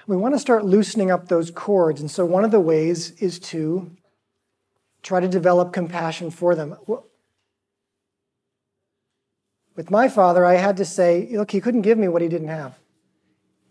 We 0.06 0.16
want 0.16 0.34
to 0.34 0.38
start 0.38 0.64
loosening 0.64 1.10
up 1.10 1.28
those 1.28 1.50
cords. 1.50 2.00
And 2.00 2.10
so, 2.10 2.24
one 2.24 2.44
of 2.44 2.50
the 2.50 2.60
ways 2.60 3.10
is 3.12 3.38
to 3.40 3.90
try 5.02 5.20
to 5.20 5.28
develop 5.28 5.72
compassion 5.72 6.30
for 6.30 6.54
them. 6.54 6.76
With 9.74 9.90
my 9.90 10.08
father, 10.08 10.44
I 10.44 10.54
had 10.54 10.76
to 10.78 10.84
say, 10.84 11.28
look, 11.32 11.50
he 11.50 11.60
couldn't 11.60 11.82
give 11.82 11.98
me 11.98 12.08
what 12.08 12.22
he 12.22 12.28
didn't 12.28 12.48
have. 12.48 12.78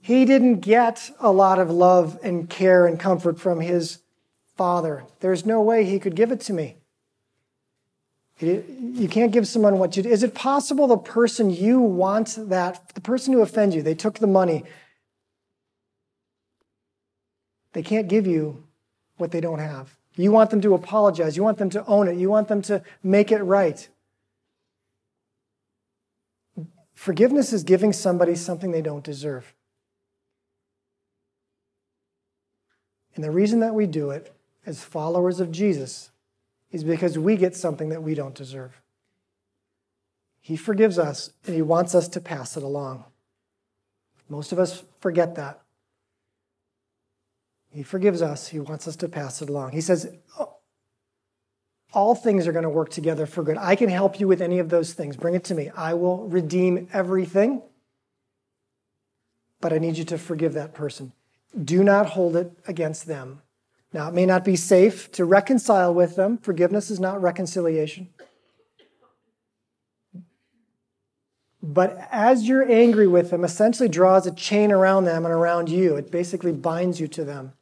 He 0.01 0.24
didn't 0.24 0.60
get 0.60 1.10
a 1.20 1.32
lot 1.32 1.58
of 1.58 1.72
love 1.72 2.20
and 2.22 2.50
care 2.50 2.86
and 2.86 3.00
comfort 3.00 3.39
from 3.39 3.60
his 3.60 4.00
father. 4.56 5.04
There's 5.20 5.46
no 5.46 5.62
way 5.62 5.84
he 5.84 6.00
could 6.00 6.15
give 6.15 6.32
it 6.32 6.42
to 6.42 6.54
me. 6.54 6.77
You 8.39 9.08
can't 9.10 9.32
give 9.32 9.48
someone 9.48 9.80
what 9.80 9.96
you. 9.96 10.04
Is 10.04 10.22
it 10.22 10.36
possible 10.36 10.88
the 10.88 10.98
person 10.98 11.50
you 11.50 11.80
want 11.80 12.38
that, 12.38 12.94
the 12.94 13.01
person 13.01 13.34
who 13.34 13.42
offends 13.42 13.75
you, 13.75 13.82
they 13.82 13.96
took 13.96 14.20
the 14.20 14.27
money, 14.27 14.63
they 17.75 17.84
can't 17.84 18.08
give 18.08 18.25
you 18.25 18.63
what 19.17 19.32
they 19.32 19.41
don't 19.41 19.60
have? 19.60 19.98
You 20.15 20.32
want 20.32 20.50
them 20.50 20.62
to 20.62 20.74
apologize. 20.74 21.36
You 21.36 21.44
want 21.44 21.58
them 21.58 21.70
to 21.72 21.86
own 21.86 22.08
it. 22.08 22.15
You 22.15 22.29
want 22.29 22.48
them 22.48 22.62
to 22.63 22.82
make 23.03 23.34
it 23.34 23.44
right. 23.44 23.88
Forgiveness 26.94 27.51
is 27.51 27.63
giving 27.63 27.91
somebody 27.91 28.34
something 28.34 28.72
they 28.72 28.82
don't 28.82 29.03
deserve. 29.03 29.53
And 33.13 33.24
the 33.25 33.32
reason 33.32 33.60
that 33.60 33.75
we 33.75 33.88
do 33.88 34.10
it 34.10 34.34
as 34.65 34.82
followers 34.82 35.41
of 35.41 35.51
Jesus 35.51 36.12
is 36.72 36.86
because 36.86 37.20
we 37.20 37.36
get 37.36 37.58
something 37.58 37.89
that 37.89 38.01
we 38.01 38.15
don't 38.15 38.36
deserve. 38.36 38.82
He 40.39 40.55
forgives 40.55 40.98
us 40.98 41.32
and 41.46 41.53
He 41.53 41.62
wants 41.62 41.94
us 41.94 42.08
to 42.08 42.22
pass 42.22 42.55
it 42.55 42.63
along. 42.63 43.03
Most 44.29 44.53
of 44.53 44.60
us 44.60 44.82
forget 45.01 45.36
that. 45.36 45.64
He 47.75 47.84
forgives 47.84 48.22
us, 48.22 48.48
He 48.48 48.60
wants 48.60 48.88
us 48.88 48.96
to 48.98 49.10
pass 49.10 49.41
it 49.41 49.50
along. 49.50 49.74
He 49.74 49.82
says, 49.82 50.15
All 51.94 52.15
things 52.15 52.48
are 52.48 52.53
going 52.53 52.63
to 52.63 52.70
work 52.70 52.89
together 52.89 53.25
for 53.25 53.44
good. 53.44 53.58
I 53.58 53.75
can 53.75 53.89
help 53.89 54.17
you 54.17 54.29
with 54.29 54.41
any 54.41 54.60
of 54.60 54.70
those 54.70 54.94
things. 54.94 55.17
Bring 55.17 55.36
it 55.36 55.44
to 55.46 55.55
me. 55.55 55.70
I 55.75 55.94
will 55.94 56.25
redeem 56.27 56.88
everything, 56.94 57.62
but 59.60 59.74
I 59.74 59.77
need 59.77 59.98
you 59.98 60.05
to 60.05 60.17
forgive 60.17 60.53
that 60.53 60.74
person. 60.74 61.12
Do 61.62 61.84
not 61.84 62.08
hold 62.08 62.38
it 62.38 62.51
against 62.65 63.08
them. 63.08 63.41
Now, 63.91 64.08
it 64.08 64.13
may 64.13 64.25
not 64.25 64.46
be 64.46 64.55
safe 64.55 65.12
to 65.13 65.25
reconcile 65.25 65.94
with 65.94 66.15
them. 66.15 66.38
Forgiveness 66.38 66.89
is 66.89 67.00
not 67.01 67.22
reconciliation. 67.22 68.10
But 71.62 72.08
as 72.10 72.48
you're 72.48 72.70
angry 72.72 73.08
with 73.08 73.32
them, 73.32 73.44
essentially 73.44 73.89
draws 73.89 74.27
a 74.27 74.34
chain 74.34 74.72
around 74.72 75.05
them 75.05 75.25
and 75.25 75.34
around 75.34 75.67
you. 75.67 75.98
It 75.98 76.12
basically 76.12 76.51
binds 76.53 77.01
you 77.01 77.08
to 77.10 77.25
them. 77.25 77.53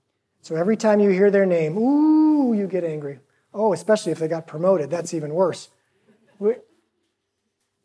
So 0.44 0.58
every 0.58 0.76
time 0.76 1.00
you 1.00 1.10
hear 1.10 1.32
their 1.32 1.46
name, 1.46 1.78
ooh, 1.78 2.54
you 2.54 2.68
get 2.68 2.84
angry. 2.84 3.20
Oh, 3.54 3.72
especially 3.72 4.12
if 4.12 4.20
they 4.20 4.28
got 4.28 4.46
promoted. 4.46 4.90
That's 4.90 5.14
even 5.14 5.34
worse. 5.34 5.70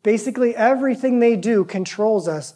Basically, 0.03 0.55
everything 0.55 1.19
they 1.19 1.37
do 1.37 1.63
controls 1.63 2.27
us, 2.27 2.55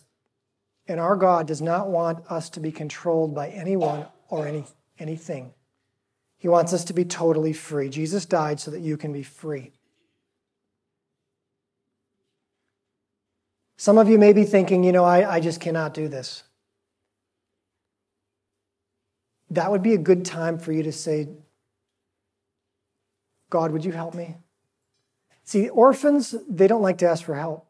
and 0.88 1.00
our 1.00 1.16
God 1.16 1.48
does 1.48 1.62
not 1.62 1.88
want 1.88 2.30
us 2.30 2.50
to 2.50 2.60
be 2.60 2.72
controlled 2.72 3.34
by 3.34 3.48
anyone 3.50 4.06
or 4.28 4.46
any, 4.46 4.66
anything. 5.00 5.54
He 6.38 6.50
wants 6.50 6.74
us 6.74 6.84
to 6.86 6.94
be 6.94 7.06
totally 7.06 7.54
free. 7.54 7.88
Jesus 7.88 8.26
died 8.26 8.60
so 8.60 8.72
that 8.72 8.82
you 8.82 8.98
can 8.98 9.14
be 9.14 9.24
free. 9.24 9.72
Some 13.78 13.98
of 13.98 14.10
you 14.10 14.18
may 14.18 14.34
be 14.34 14.44
thinking, 14.44 14.84
you 14.84 14.92
know, 14.92 15.06
I, 15.06 15.36
I 15.36 15.40
just 15.40 15.62
cannot 15.62 15.94
do 15.94 16.10
this. 16.10 16.44
That 19.54 19.72
would 19.72 19.84
be 19.84 19.94
a 19.94 20.00
good 20.00 20.26
time 20.26 20.58
for 20.58 20.72
you 20.72 20.84
to 20.84 20.92
say, 20.92 21.30
God, 23.50 23.72
would 23.72 23.86
you 23.86 23.92
help 23.92 24.16
me? 24.16 24.38
See, 25.44 25.70
orphans, 25.70 26.34
they 26.50 26.68
don't 26.68 26.82
like 26.82 26.98
to 27.00 27.08
ask 27.08 27.24
for 27.24 27.36
help. 27.36 27.68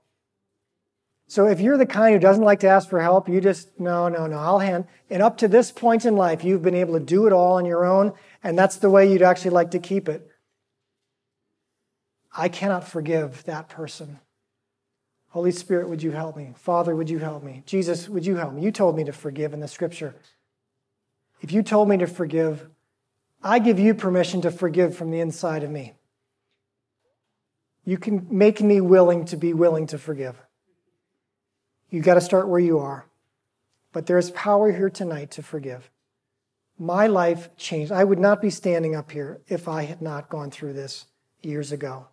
So 1.27 1.47
if 1.47 1.59
you're 1.59 1.77
the 1.77 1.85
kind 1.85 2.13
who 2.13 2.19
doesn't 2.19 2.43
like 2.43 2.59
to 2.61 2.67
ask 2.67 2.89
for 2.89 3.01
help, 3.01 3.27
you 3.27 3.41
just, 3.41 3.79
no, 3.79 4.07
no, 4.07 4.27
no, 4.27 4.37
I'll 4.37 4.59
hand. 4.59 4.85
And 5.09 5.21
up 5.21 5.37
to 5.37 5.47
this 5.47 5.71
point 5.71 6.05
in 6.05 6.15
life, 6.15 6.43
you've 6.43 6.61
been 6.61 6.75
able 6.75 6.93
to 6.93 7.03
do 7.03 7.27
it 7.27 7.33
all 7.33 7.55
on 7.55 7.65
your 7.65 7.85
own, 7.85 8.13
and 8.43 8.57
that's 8.57 8.77
the 8.77 8.89
way 8.89 9.11
you'd 9.11 9.21
actually 9.21 9.51
like 9.51 9.71
to 9.71 9.79
keep 9.79 10.07
it. 10.07 10.29
I 12.35 12.49
cannot 12.49 12.87
forgive 12.87 13.43
that 13.45 13.67
person. 13.67 14.19
Holy 15.29 15.51
Spirit, 15.51 15.89
would 15.89 16.03
you 16.03 16.11
help 16.11 16.37
me? 16.37 16.53
Father, 16.55 16.95
would 16.95 17.09
you 17.09 17.19
help 17.19 17.43
me? 17.43 17.63
Jesus, 17.65 18.07
would 18.07 18.25
you 18.25 18.35
help 18.35 18.53
me? 18.53 18.61
You 18.61 18.71
told 18.71 18.95
me 18.95 19.03
to 19.03 19.11
forgive 19.11 19.53
in 19.53 19.59
the 19.59 19.67
scripture. 19.67 20.15
If 21.43 21.51
you 21.51 21.61
told 21.61 21.89
me 21.89 21.97
to 21.97 22.07
forgive, 22.07 22.69
I 23.43 23.59
give 23.59 23.77
you 23.77 23.93
permission 23.93 24.41
to 24.41 24.49
forgive 24.49 24.95
from 24.95 25.11
the 25.11 25.19
inside 25.19 25.63
of 25.63 25.69
me. 25.69 25.93
You 27.83 27.97
can 27.97 28.25
make 28.31 28.61
me 28.61 28.79
willing 28.79 29.25
to 29.25 29.35
be 29.35 29.53
willing 29.53 29.85
to 29.87 29.97
forgive. 29.97 30.41
You 31.89 32.01
got 32.01 32.13
to 32.13 32.21
start 32.21 32.47
where 32.47 32.61
you 32.61 32.79
are. 32.79 33.05
But 33.91 34.05
there 34.05 34.17
is 34.17 34.31
power 34.31 34.71
here 34.71 34.89
tonight 34.89 35.31
to 35.31 35.43
forgive. 35.43 35.91
My 36.79 37.07
life 37.07 37.49
changed. 37.57 37.91
I 37.91 38.05
would 38.05 38.19
not 38.19 38.41
be 38.41 38.49
standing 38.49 38.95
up 38.95 39.11
here 39.11 39.41
if 39.49 39.67
I 39.67 39.83
had 39.83 40.01
not 40.01 40.29
gone 40.29 40.49
through 40.49 40.73
this 40.73 41.07
years 41.41 41.73
ago. 41.73 42.07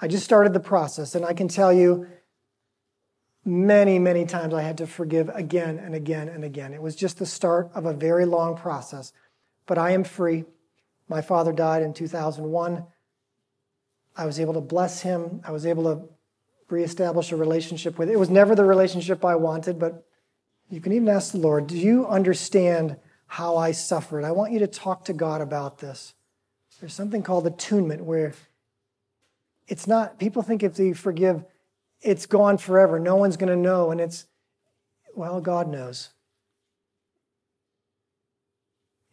I 0.00 0.06
just 0.06 0.24
started 0.24 0.52
the 0.52 0.60
process, 0.60 1.16
and 1.16 1.24
I 1.24 1.34
can 1.34 1.48
tell 1.48 1.72
you 1.72 2.06
many, 3.44 3.98
many 3.98 4.24
times 4.24 4.54
I 4.54 4.62
had 4.62 4.78
to 4.78 4.86
forgive 4.86 5.28
again 5.30 5.78
and 5.78 5.94
again 5.94 6.28
and 6.28 6.44
again. 6.44 6.72
It 6.72 6.82
was 6.82 6.96
just 6.96 7.18
the 7.18 7.26
start 7.26 7.70
of 7.74 7.84
a 7.84 7.92
very 7.92 8.24
long 8.24 8.56
process. 8.56 9.12
But 9.66 9.78
I 9.78 9.90
am 9.90 10.04
free. 10.04 10.44
My 11.08 11.20
father 11.20 11.52
died 11.52 11.82
in 11.82 11.92
2001. 11.92 12.84
I 14.16 14.26
was 14.26 14.40
able 14.40 14.54
to 14.54 14.60
bless 14.60 15.02
him. 15.02 15.42
I 15.44 15.52
was 15.52 15.66
able 15.66 15.84
to 15.84 16.08
reestablish 16.70 17.32
a 17.32 17.36
relationship 17.36 17.98
with. 17.98 18.08
It 18.08 18.18
was 18.18 18.30
never 18.30 18.54
the 18.54 18.64
relationship 18.64 19.24
I 19.24 19.36
wanted, 19.36 19.78
but 19.78 20.06
you 20.70 20.80
can 20.80 20.92
even 20.92 21.08
ask 21.08 21.32
the 21.32 21.38
Lord, 21.38 21.66
do 21.66 21.76
you 21.76 22.06
understand 22.06 22.96
how 23.26 23.56
I 23.56 23.72
suffered? 23.72 24.24
I 24.24 24.32
want 24.32 24.52
you 24.52 24.60
to 24.60 24.66
talk 24.66 25.04
to 25.06 25.12
God 25.12 25.40
about 25.40 25.78
this. 25.78 26.14
There's 26.80 26.94
something 26.94 27.22
called 27.22 27.46
attunement 27.46 28.04
where 28.04 28.32
it's 29.68 29.86
not, 29.86 30.18
people 30.18 30.42
think 30.42 30.62
if 30.62 30.74
they 30.74 30.92
forgive, 30.92 31.44
it's 32.04 32.26
gone 32.26 32.58
forever. 32.58 33.00
No 33.00 33.16
one's 33.16 33.36
going 33.36 33.50
to 33.50 33.56
know. 33.56 33.90
And 33.90 34.00
it's, 34.00 34.26
well, 35.14 35.40
God 35.40 35.68
knows. 35.68 36.10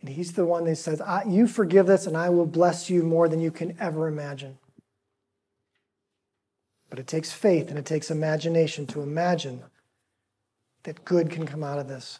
And 0.01 0.10
He's 0.10 0.34
the 0.34 0.45
one 0.45 0.65
that 0.65 0.75
says, 0.75 1.01
You 1.27 1.47
forgive 1.47 1.88
this, 1.88 2.06
and 2.06 2.17
I 2.17 2.30
will 2.30 2.45
bless 2.45 2.89
you 2.89 3.04
more 3.04 3.30
than 3.30 3.39
you 3.39 3.51
can 3.51 3.75
ever 3.80 4.08
imagine. 4.08 4.58
But 6.89 6.99
it 6.99 7.08
takes 7.08 7.32
faith 7.32 7.69
and 7.69 7.80
it 7.80 7.86
takes 7.86 8.12
imagination 8.12 8.86
to 8.88 9.01
imagine 9.01 9.63
that 10.84 11.06
good 11.06 11.30
can 11.30 11.45
come 11.45 11.63
out 11.63 11.80
of 11.80 11.88
this. 11.88 12.19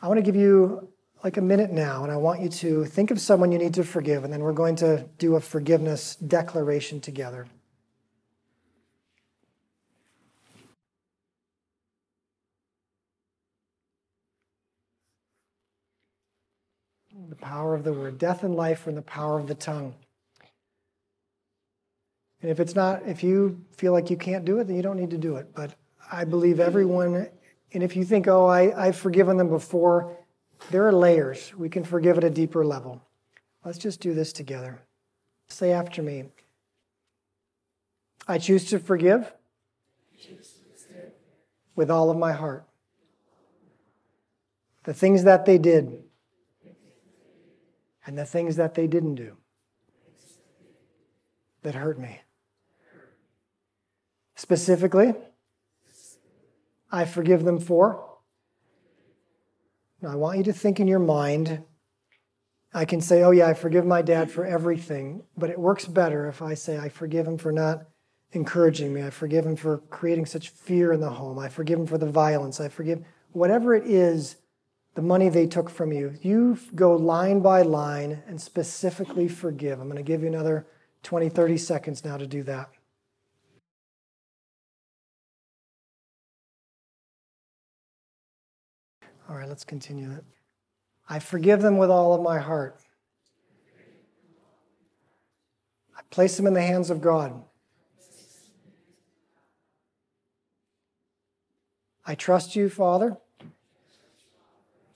I 0.00 0.06
want 0.06 0.18
to 0.18 0.22
give 0.22 0.36
you 0.36 0.88
like 1.24 1.38
a 1.38 1.42
minute 1.42 1.72
now, 1.72 2.04
and 2.04 2.12
I 2.12 2.16
want 2.16 2.40
you 2.40 2.48
to 2.48 2.84
think 2.84 3.10
of 3.10 3.20
someone 3.20 3.50
you 3.50 3.58
need 3.58 3.74
to 3.74 3.82
forgive, 3.82 4.22
and 4.22 4.32
then 4.32 4.40
we're 4.40 4.52
going 4.52 4.76
to 4.76 5.08
do 5.18 5.34
a 5.34 5.40
forgiveness 5.40 6.14
declaration 6.16 7.00
together. 7.00 7.46
The 17.28 17.34
power 17.46 17.74
of 17.74 17.84
the 17.84 17.92
word. 17.92 18.18
Death 18.18 18.42
and 18.42 18.56
life 18.56 18.88
in 18.88 18.96
the 18.96 19.02
power 19.02 19.38
of 19.38 19.46
the 19.46 19.54
tongue. 19.54 19.94
And 22.42 22.50
if 22.50 22.58
it's 22.58 22.74
not, 22.74 23.02
if 23.06 23.22
you 23.22 23.64
feel 23.76 23.92
like 23.92 24.10
you 24.10 24.16
can't 24.16 24.44
do 24.44 24.58
it, 24.58 24.64
then 24.66 24.76
you 24.76 24.82
don't 24.82 24.98
need 24.98 25.10
to 25.10 25.18
do 25.18 25.36
it. 25.36 25.54
But 25.54 25.74
I 26.10 26.24
believe 26.24 26.58
everyone, 26.58 27.28
and 27.72 27.82
if 27.82 27.94
you 27.96 28.04
think, 28.04 28.26
oh, 28.26 28.46
I, 28.46 28.86
I've 28.86 28.96
forgiven 28.96 29.36
them 29.36 29.48
before, 29.48 30.16
there 30.70 30.86
are 30.86 30.92
layers. 30.92 31.52
We 31.56 31.68
can 31.68 31.84
forgive 31.84 32.18
at 32.18 32.24
a 32.24 32.30
deeper 32.30 32.64
level. 32.64 33.00
Let's 33.64 33.78
just 33.78 34.00
do 34.00 34.12
this 34.12 34.32
together. 34.32 34.80
Say 35.48 35.72
after 35.72 36.02
me 36.02 36.24
I 38.28 38.38
choose 38.38 38.64
to 38.70 38.80
forgive 38.80 39.32
with 41.76 41.90
all 41.90 42.10
of 42.10 42.16
my 42.16 42.32
heart. 42.32 42.64
The 44.82 44.94
things 44.94 45.22
that 45.24 45.46
they 45.46 45.58
did 45.58 46.02
and 48.06 48.16
the 48.16 48.24
things 48.24 48.56
that 48.56 48.74
they 48.74 48.86
didn't 48.86 49.16
do 49.16 49.36
that 51.62 51.74
hurt 51.74 51.98
me. 51.98 52.20
Specifically, 54.36 55.14
I 56.90 57.04
forgive 57.04 57.44
them 57.44 57.58
for. 57.58 58.04
Now, 60.00 60.10
I 60.12 60.14
want 60.14 60.38
you 60.38 60.44
to 60.44 60.52
think 60.52 60.78
in 60.78 60.86
your 60.86 61.00
mind. 61.00 61.64
I 62.72 62.84
can 62.84 63.00
say, 63.00 63.22
oh, 63.22 63.30
yeah, 63.30 63.48
I 63.48 63.54
forgive 63.54 63.86
my 63.86 64.02
dad 64.02 64.30
for 64.30 64.44
everything, 64.44 65.22
but 65.36 65.50
it 65.50 65.58
works 65.58 65.86
better 65.86 66.28
if 66.28 66.42
I 66.42 66.54
say, 66.54 66.76
I 66.78 66.90
forgive 66.90 67.26
him 67.26 67.38
for 67.38 67.50
not 67.50 67.86
encouraging 68.32 68.92
me. 68.92 69.02
I 69.02 69.10
forgive 69.10 69.46
him 69.46 69.56
for 69.56 69.78
creating 69.78 70.26
such 70.26 70.50
fear 70.50 70.92
in 70.92 71.00
the 71.00 71.10
home. 71.10 71.38
I 71.38 71.48
forgive 71.48 71.78
him 71.78 71.86
for 71.86 71.98
the 71.98 72.10
violence. 72.10 72.60
I 72.60 72.68
forgive 72.68 73.02
whatever 73.32 73.74
it 73.74 73.86
is, 73.86 74.36
the 74.96 75.02
money 75.02 75.28
they 75.28 75.46
took 75.46 75.68
from 75.68 75.92
you. 75.92 76.14
You 76.22 76.58
go 76.74 76.96
line 76.96 77.40
by 77.40 77.60
line 77.60 78.22
and 78.26 78.40
specifically 78.40 79.28
forgive. 79.28 79.78
I'm 79.78 79.88
going 79.88 79.98
to 79.98 80.02
give 80.02 80.22
you 80.22 80.28
another 80.28 80.66
20, 81.02 81.28
30 81.28 81.58
seconds 81.58 82.04
now 82.04 82.16
to 82.16 82.26
do 82.26 82.42
that. 82.44 82.70
All 89.28 89.36
right, 89.36 89.48
let's 89.48 89.64
continue 89.64 90.10
it. 90.12 90.24
I 91.08 91.18
forgive 91.18 91.60
them 91.60 91.76
with 91.76 91.90
all 91.90 92.14
of 92.14 92.22
my 92.22 92.38
heart. 92.38 92.80
I 95.94 96.00
place 96.10 96.38
them 96.38 96.46
in 96.46 96.54
the 96.54 96.62
hands 96.62 96.88
of 96.88 97.02
God. 97.02 97.42
I 102.06 102.14
trust 102.14 102.56
you, 102.56 102.70
Father, 102.70 103.18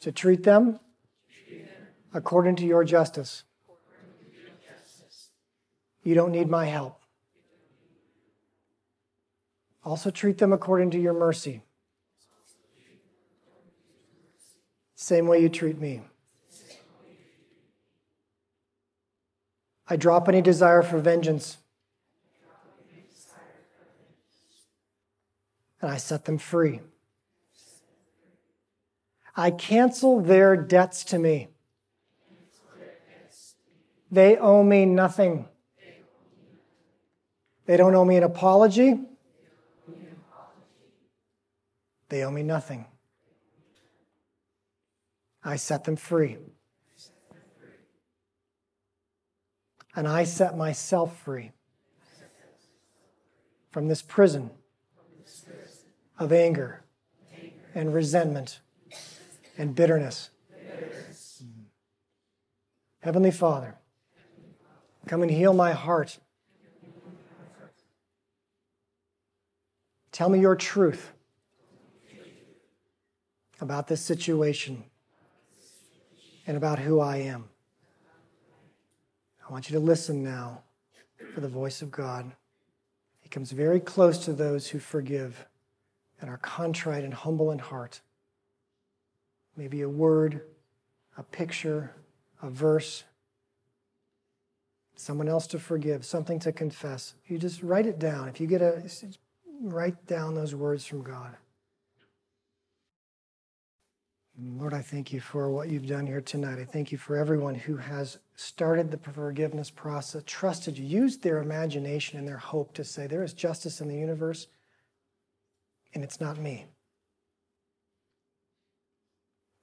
to 0.00 0.12
treat 0.12 0.42
them 0.42 0.80
according 2.12 2.56
to 2.56 2.66
your 2.66 2.84
justice. 2.84 3.44
You 6.02 6.14
don't 6.14 6.32
need 6.32 6.48
my 6.48 6.64
help. 6.64 7.00
Also 9.84 10.10
treat 10.10 10.38
them 10.38 10.52
according 10.52 10.90
to 10.90 10.98
your 10.98 11.12
mercy. 11.12 11.62
Same 14.94 15.26
way 15.26 15.40
you 15.40 15.48
treat 15.48 15.78
me. 15.78 16.02
I 19.88 19.96
drop 19.96 20.28
any 20.28 20.40
desire 20.40 20.82
for 20.82 20.98
vengeance. 21.00 21.58
And 25.82 25.90
I 25.90 25.96
set 25.96 26.26
them 26.26 26.38
free. 26.38 26.80
I 29.40 29.50
cancel 29.50 30.20
their 30.20 30.54
debts 30.54 31.02
to 31.04 31.18
me. 31.18 31.48
They 34.10 34.36
owe 34.36 34.62
me 34.62 34.84
nothing. 34.84 35.48
They 37.64 37.78
don't 37.78 37.94
owe 37.94 38.04
me 38.04 38.18
an 38.18 38.22
apology. 38.22 39.00
They 42.10 42.22
owe 42.22 42.30
me 42.30 42.42
nothing. 42.42 42.84
I 45.42 45.56
set 45.56 45.84
them 45.84 45.96
free. 45.96 46.36
And 49.96 50.06
I 50.06 50.24
set 50.24 50.54
myself 50.54 51.16
free 51.16 51.52
from 53.70 53.88
this 53.88 54.02
prison 54.02 54.50
of 56.18 56.30
anger 56.30 56.84
and 57.74 57.94
resentment 57.94 58.60
and 59.60 59.74
bitterness. 59.74 60.30
Heavenly 63.00 63.30
Father, 63.30 63.76
come 65.06 65.20
and 65.20 65.30
heal 65.30 65.52
my 65.52 65.72
heart. 65.72 66.18
Tell 70.12 70.30
me 70.30 70.40
your 70.40 70.56
truth 70.56 71.12
about 73.60 73.86
this 73.86 74.00
situation 74.00 74.82
and 76.46 76.56
about 76.56 76.78
who 76.78 76.98
I 76.98 77.18
am. 77.18 77.50
I 79.46 79.52
want 79.52 79.68
you 79.68 79.74
to 79.74 79.84
listen 79.84 80.24
now 80.24 80.62
for 81.34 81.40
the 81.40 81.48
voice 81.48 81.82
of 81.82 81.90
God. 81.90 82.32
He 83.20 83.28
comes 83.28 83.50
very 83.50 83.80
close 83.80 84.24
to 84.24 84.32
those 84.32 84.68
who 84.68 84.78
forgive 84.78 85.46
and 86.18 86.30
are 86.30 86.38
contrite 86.38 87.04
and 87.04 87.12
humble 87.12 87.50
in 87.50 87.58
heart. 87.58 88.00
Maybe 89.60 89.82
a 89.82 89.88
word, 89.90 90.40
a 91.18 91.22
picture, 91.22 91.94
a 92.40 92.48
verse, 92.48 93.04
someone 94.96 95.28
else 95.28 95.46
to 95.48 95.58
forgive, 95.58 96.06
something 96.06 96.38
to 96.38 96.50
confess. 96.50 97.12
You 97.26 97.36
just 97.36 97.62
write 97.62 97.84
it 97.84 97.98
down. 97.98 98.30
If 98.30 98.40
you 98.40 98.46
get 98.46 98.62
a, 98.62 98.82
write 99.60 100.06
down 100.06 100.34
those 100.34 100.54
words 100.54 100.86
from 100.86 101.02
God. 101.02 101.36
Lord, 104.42 104.72
I 104.72 104.80
thank 104.80 105.12
you 105.12 105.20
for 105.20 105.50
what 105.50 105.68
you've 105.68 105.86
done 105.86 106.06
here 106.06 106.22
tonight. 106.22 106.58
I 106.58 106.64
thank 106.64 106.90
you 106.90 106.96
for 106.96 107.18
everyone 107.18 107.54
who 107.54 107.76
has 107.76 108.16
started 108.36 108.90
the 108.90 108.96
forgiveness 108.96 109.68
process, 109.68 110.22
trusted 110.24 110.78
you, 110.78 110.86
used 110.86 111.22
their 111.22 111.42
imagination 111.42 112.18
and 112.18 112.26
their 112.26 112.38
hope 112.38 112.72
to 112.72 112.82
say, 112.82 113.06
there 113.06 113.22
is 113.22 113.34
justice 113.34 113.82
in 113.82 113.88
the 113.88 113.98
universe, 113.98 114.46
and 115.92 116.02
it's 116.02 116.18
not 116.18 116.38
me. 116.38 116.64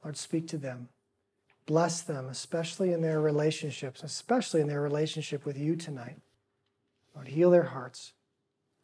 Lord, 0.08 0.16
speak 0.16 0.48
to 0.48 0.58
them. 0.58 0.88
Bless 1.66 2.00
them, 2.00 2.30
especially 2.30 2.94
in 2.94 3.02
their 3.02 3.20
relationships, 3.20 4.04
especially 4.04 4.62
in 4.62 4.68
their 4.70 4.80
relationship 4.80 5.46
with 5.46 5.58
you 5.58 5.76
tonight. 5.76 6.16
Lord, 7.14 7.28
heal 7.28 7.52
their 7.52 7.64
hearts, 7.64 8.14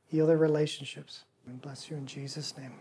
heal 0.06 0.28
their 0.28 0.38
relationships, 0.38 1.24
and 1.48 1.62
bless 1.62 1.90
you 1.90 1.96
in 1.96 2.08
Jesus' 2.08 2.58
name. 2.58 2.74